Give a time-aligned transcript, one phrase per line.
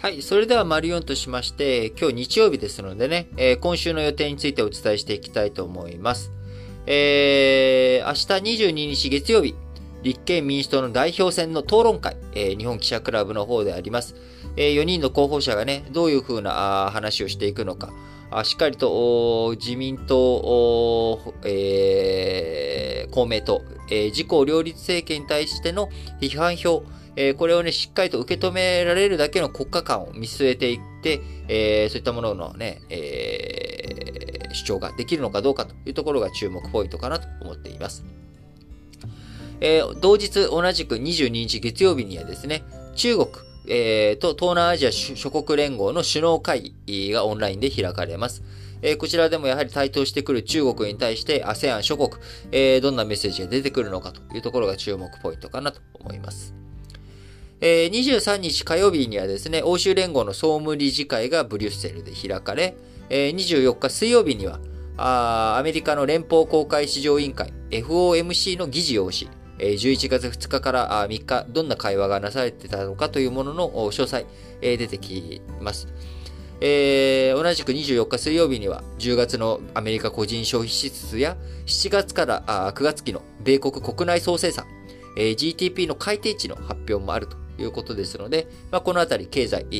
[0.00, 0.22] はい。
[0.22, 6.32] それでは、マリオンとしまして、今日日曜日ですのでね、えー、今週の予定についてお伝えしていきたいと思います。
[6.86, 9.54] えー、明日22日月曜日、
[10.02, 14.14] 立憲民主党の代表選の討論会、えー、日本記者クラブの方であります。
[14.56, 17.92] えー、4人の候補者がね、どういうふうな話をしていくのか、
[18.44, 25.88] しっかりと自民党、えー、公明党、えー、自公両立政権に対しての
[26.20, 26.84] 批判票、
[27.16, 38.04] えー、これをね、しっかりと受け止められるだけの国家観を見据えていって、え、そういったもののね、え、主張ができるのかどうかというところが注目ポイントかなと思っています。
[39.60, 42.62] え、同日同じく22日月曜日にはですね、
[42.94, 43.28] 中国、
[43.72, 48.42] えー、と東南アジア諸国連合の首脳会議がオンラインで開かれます。
[48.82, 52.10] えー、こちらでもやはり台頭してくる中国に対して ASEAN 諸国、
[52.50, 56.52] えー、どんなメッセージが出てくるのかというところが注目ポイントかなと思います。
[57.60, 62.74] えー、23日火曜日にはですね、欧州連合の総務理事会がブリュッセルで開かれ、
[63.08, 64.58] えー、24日水曜日には
[64.96, 69.28] あアメリカの連邦公開市場委員会 FOMC の議事をし、
[69.60, 74.26] 11月2日から3日、どんな会話がなされてたのかというものの詳細、
[74.60, 75.88] 出てきます。
[76.62, 84.66] えー、同じく24日水曜日には10月のアメリカ個人消費支出や7月からあ9月期の米国国内総生産、
[85.16, 89.74] えー、GDP の改定値の発表もあるということですので、まあ、このあたり経済、え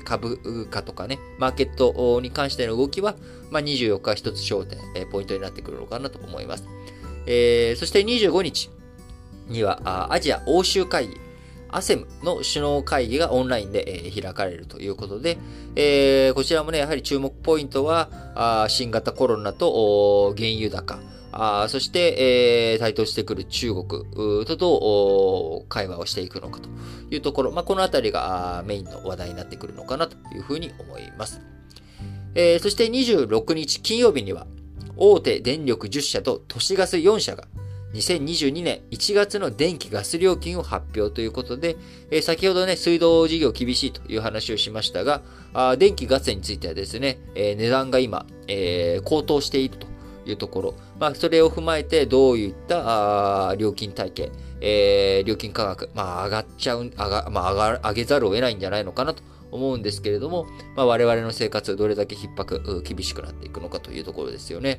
[0.00, 3.16] ー、株価とかね、マーケットに関しての動きは、
[3.50, 6.64] まあ、24日一つ焦点、えー、ポイントになってくるのかなと思います。
[7.26, 8.70] えー、そして25日
[9.48, 11.20] にはアジア欧州会議、
[11.70, 15.38] ASEM の首脳会議がオンラインで、開かれるということで、
[15.74, 20.98] えー、こちらもね、やはり注目ポイントは、新型コロナと原油高、
[21.32, 23.86] あそして、えー、台頭してくる中国
[24.46, 26.68] とどう会話をしていくのかと
[27.10, 31.42] いうところ、まあ、このあたりがメインの話題になってくるのかなというふうに思います。
[32.34, 34.46] えー、そして26日金曜日には、
[34.96, 37.44] 大手電力10社と都市ガス4社が、
[37.96, 41.76] 2022年1月の電気ガス料金を発表ということで、
[42.10, 45.22] え、先ほどね、水道事業厳しいという話をしましたが、
[45.54, 49.86] あ電気ガスについてはですね、え、値段が今、え、高騰していると
[50.26, 64.78] いうところ、まあ、それを踏まえてどういったあ料金体系、えー、料金価格、まあ、上がっちゃう、上が、まあ、上が、上げざるを得ないんじゃないのかなと思うんですけれども、まあ、我々の生活どれだけ逼迫、厳しくなっていくのかというところですよね。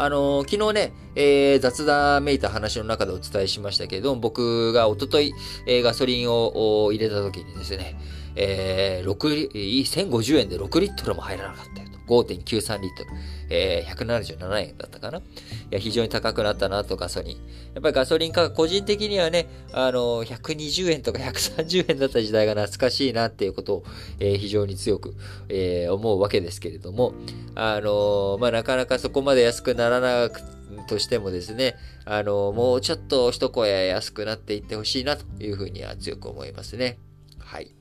[0.00, 5.34] あのー、昨日ね、えー、雑談めいた話の中でお伝えしましたけれども、僕がおととい、
[5.66, 8.00] えー、ガソリンを入れた時にですね、
[8.34, 11.89] えー、6 1050円で6リットルも入らなかったよ。
[12.10, 13.10] 5.93リットル。
[13.50, 15.22] えー、177円だったかない
[15.70, 17.36] や、非常に高くなったなと、ガソリン。
[17.74, 23.84] やっぱりガソリン価格、個人的にはね、あの、120円とか130円だった時代が懐かしいなっていうことを、
[24.18, 25.14] えー、非常に強く、
[25.48, 27.14] えー、思うわけですけれども、
[27.54, 30.40] あのまあ、なかなかそこまで安くならなく
[30.86, 36.98] としてもですね、あのもうちょっと一声安くなっていってほしいなというふうには強く思いますね。
[37.38, 37.74] はい。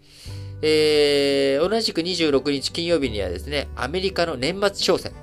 [0.62, 5.14] えー、同じく26日金曜日にはですね、アメリカの年末商戦、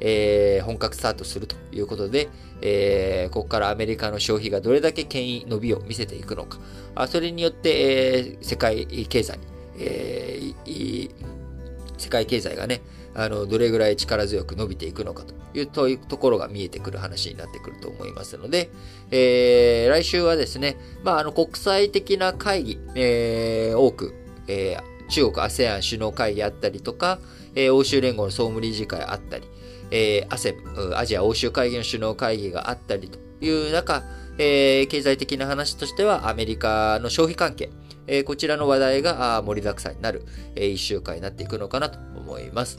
[0.00, 2.28] えー、本格スタートするということで、
[2.62, 6.58] えー、ここからアメリカの消費がどれだけ権威伸びを見せていくのか、
[6.94, 9.38] あそれによって、えー、世界経済、
[9.78, 11.10] えー、
[11.98, 12.80] 世界経済がね、
[13.14, 18.70] あの、どれぐらい力強く伸びていくのかというというところが見えてくる話になってくると思いますので、
[19.10, 24.14] えー、来週はですね、まあ、あの、国際的な会議、えー、多く、
[24.50, 27.18] えー、中国 ASEAN 首脳会議あったりとか、
[27.54, 29.44] えー、欧州連合の総務理事会あったり、
[29.90, 34.02] えー、ASEM、アジア欧州会議の首脳会議があったりという中、
[34.38, 37.70] えー、経済的な話としてはアメリカの消費関係、
[38.06, 40.24] えー、こちらの話題が盛りだくさんになる、
[40.56, 42.78] えー、1週間になっていくのかなと思います。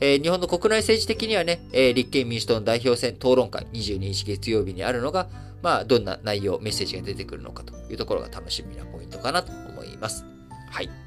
[0.00, 5.28] えー、日本の国内政治的にはね、えー、立憲民主党の代表選討論会22日月曜日にあるのが、
[5.62, 10.26] まあ、どんな内容、メッセージが出てくるのかというところが楽しみなポイントかなと思います。
[10.70, 11.03] はい。